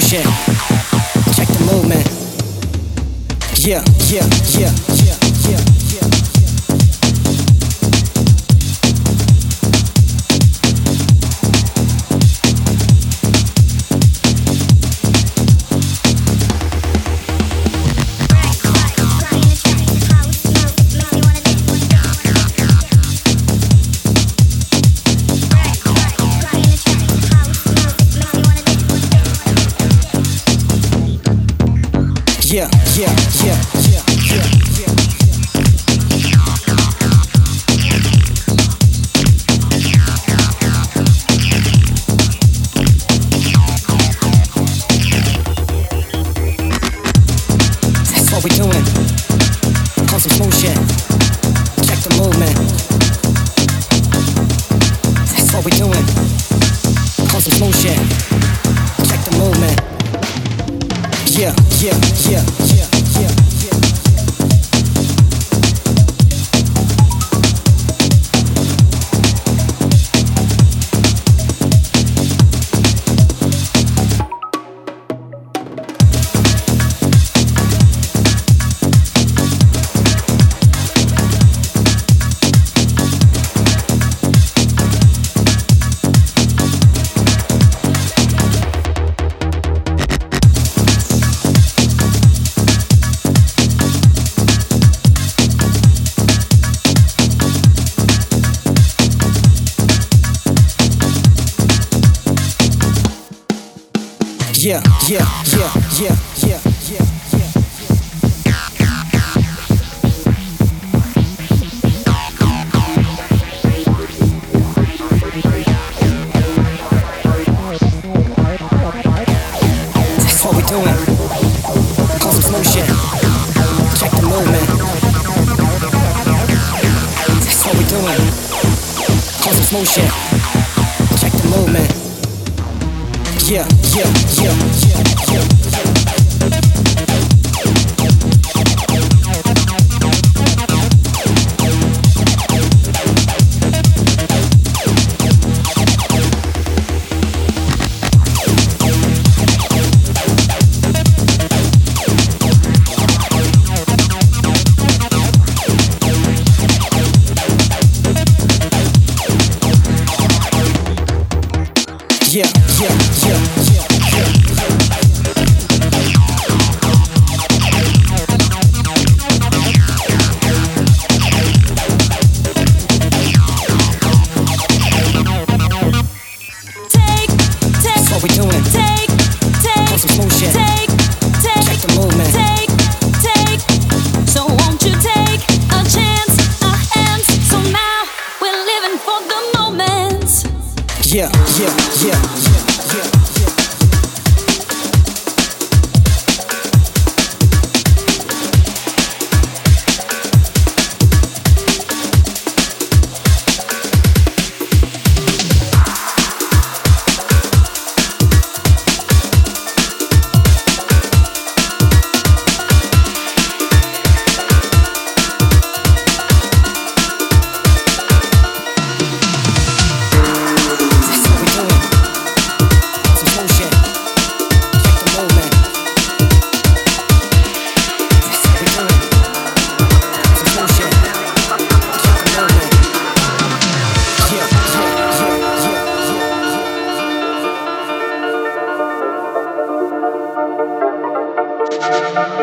motion. 0.00 0.49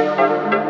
Thank 0.07 0.66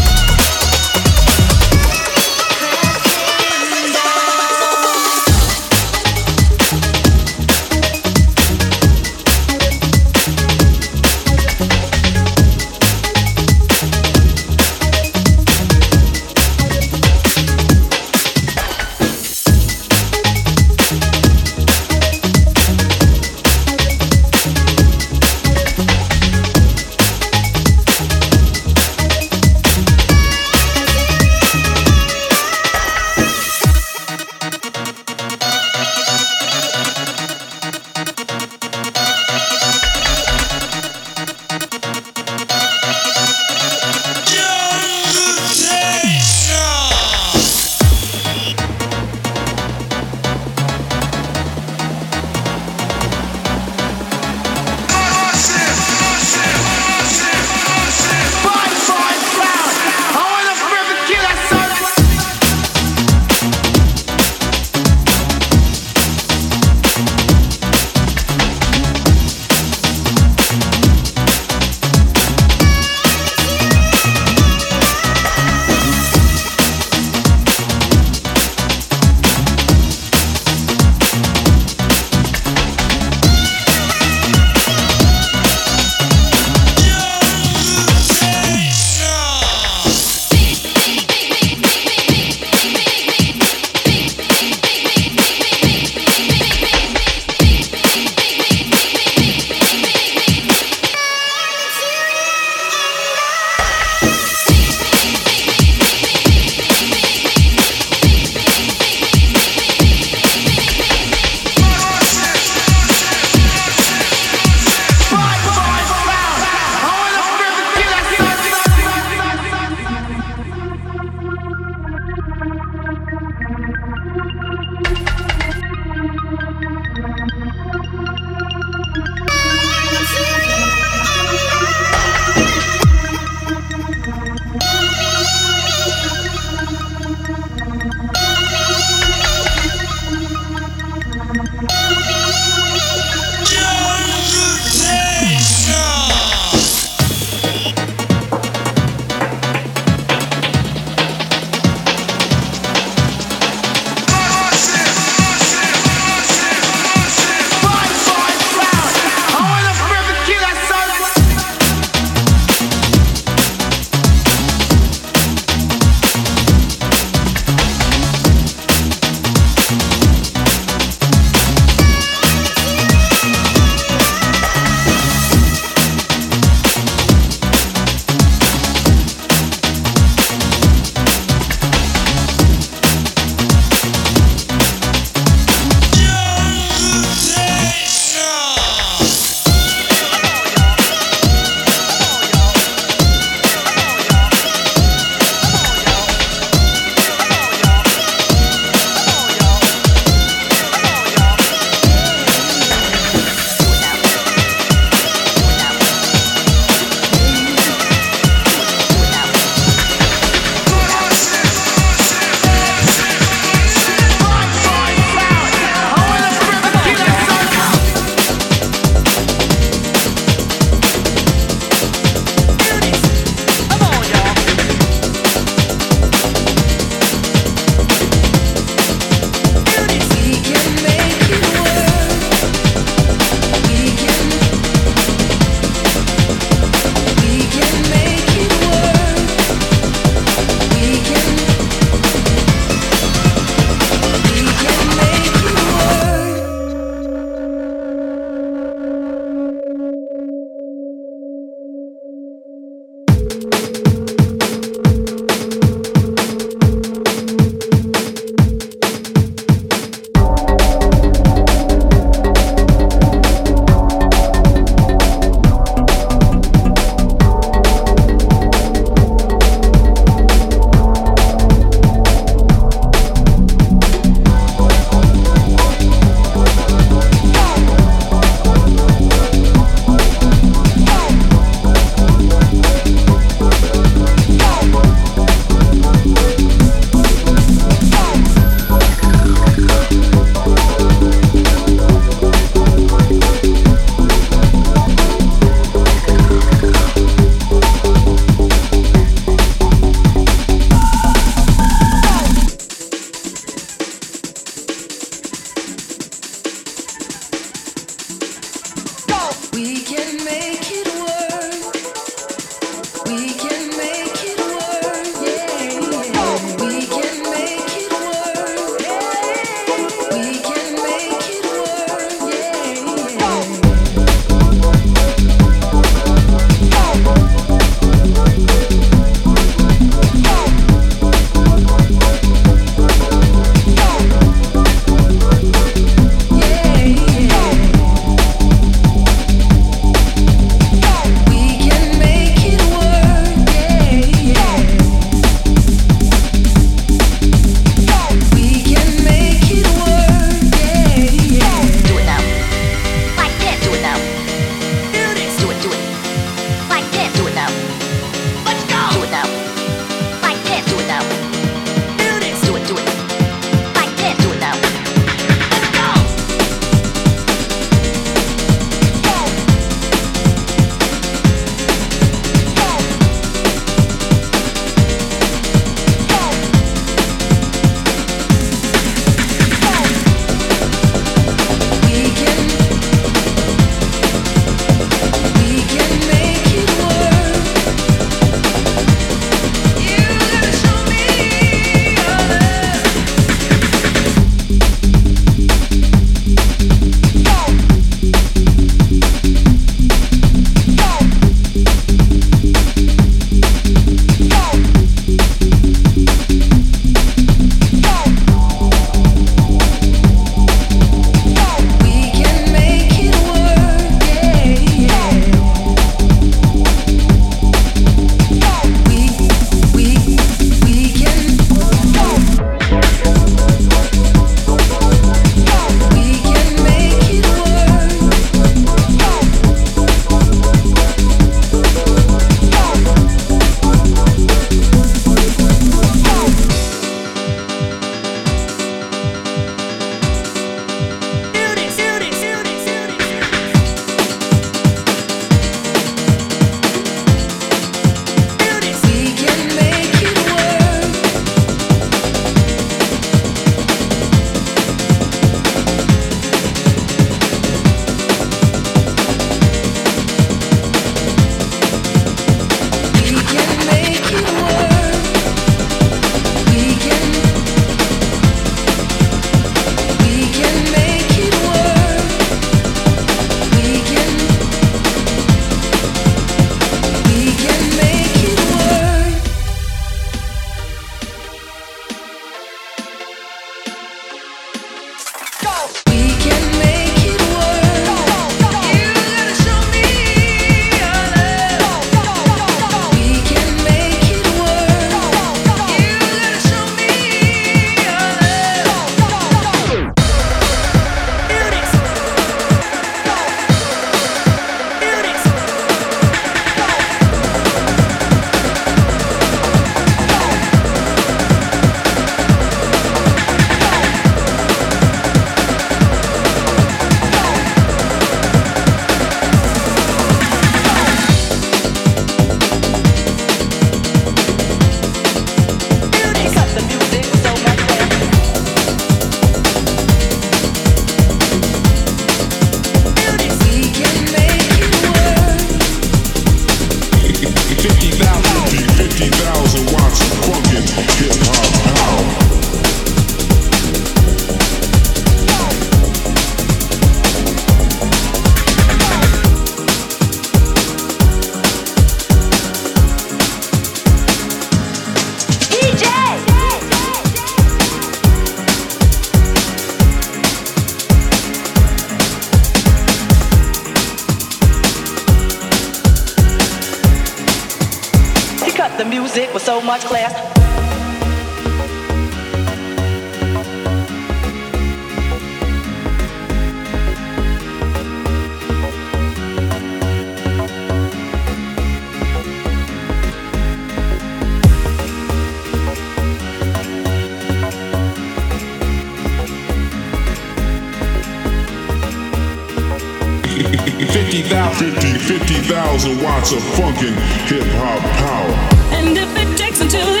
50,000 595.07 596.01
watts 596.01 596.31
of 596.31 596.39
funkin' 596.55 596.93
hip 597.27 597.43
hop 597.57 597.81
power. 597.97 598.33
And 598.77 598.97
if 598.97 599.09
it 599.17 599.37
takes 599.37 599.61
until 599.61 600.00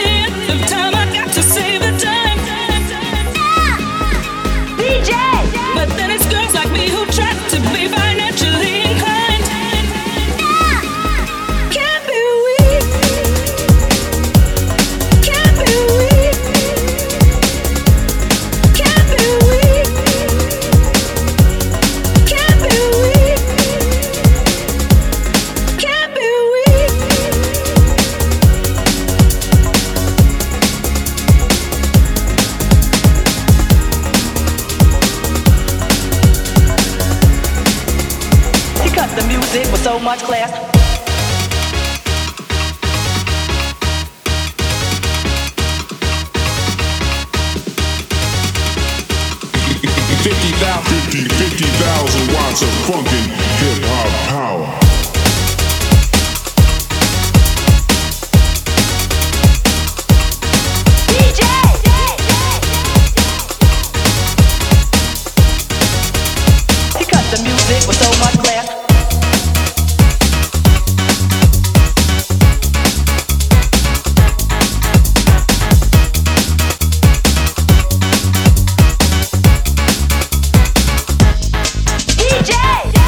DJ. 82.41 83.00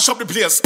Mash 0.00 0.08
up 0.08 0.18
the 0.18 0.24
place. 0.24 0.60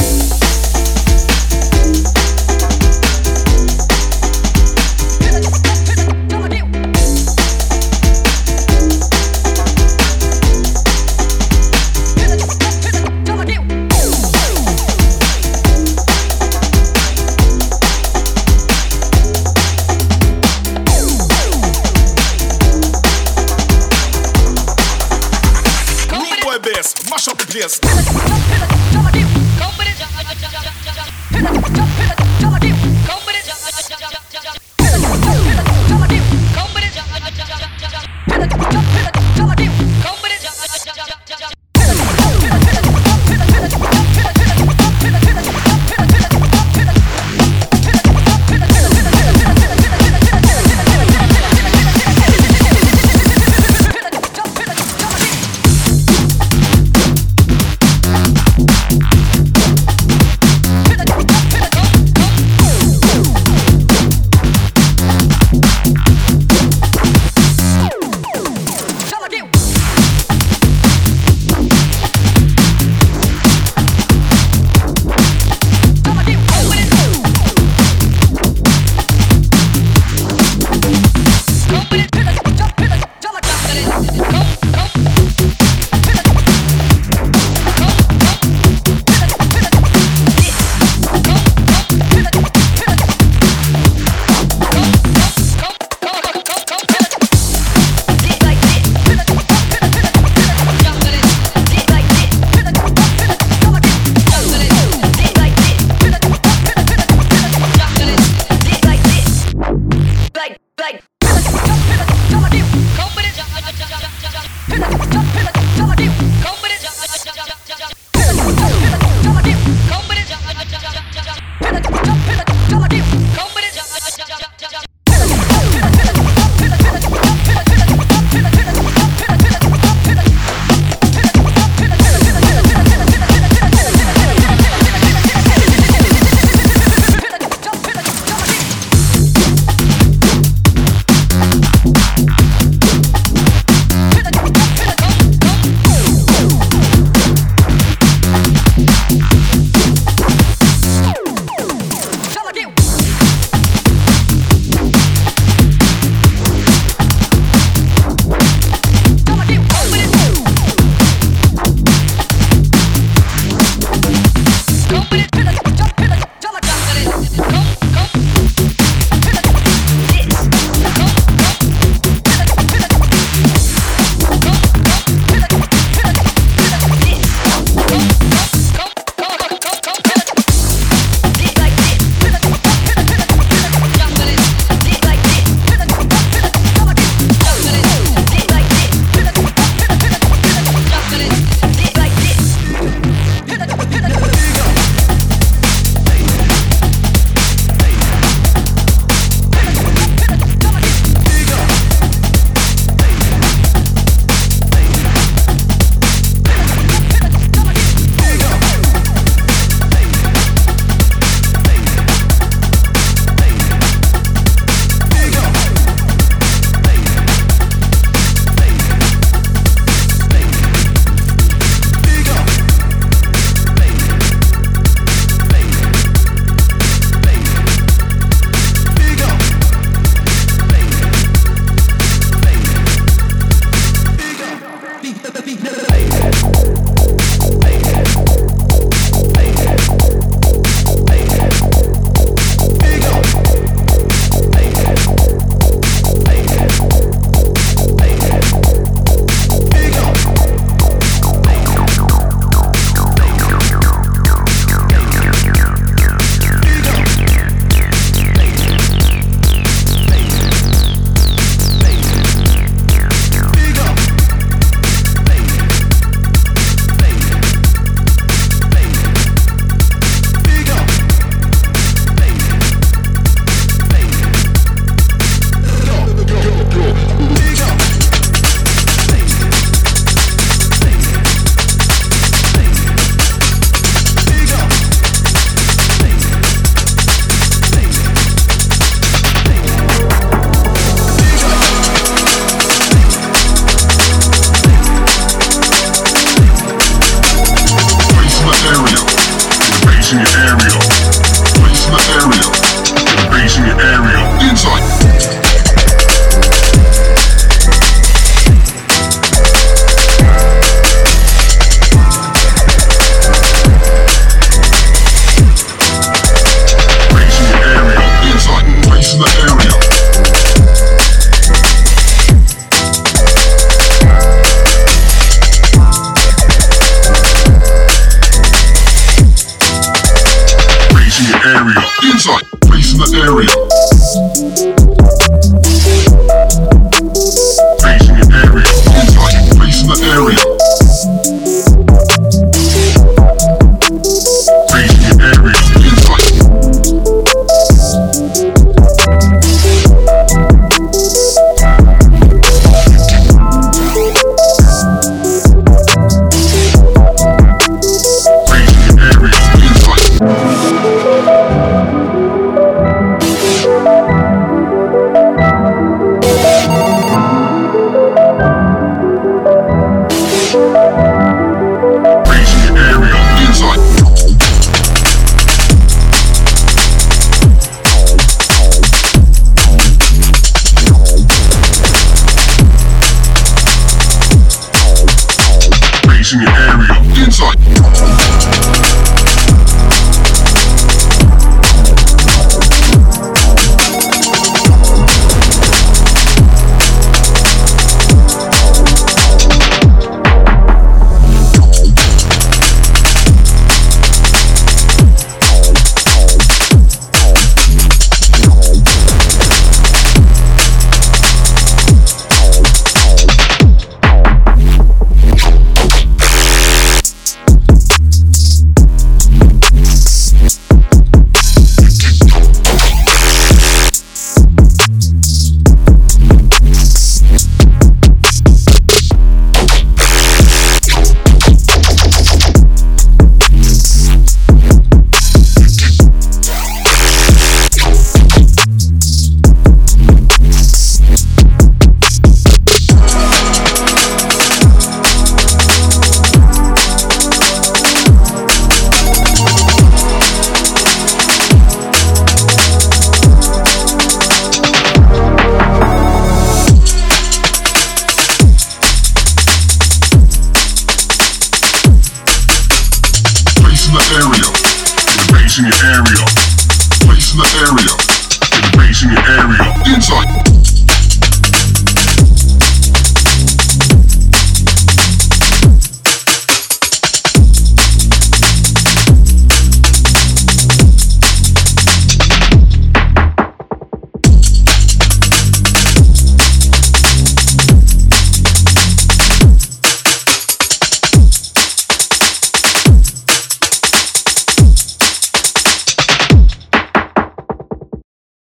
in 300.12 300.18
your 300.18 300.26
area. 300.38 300.93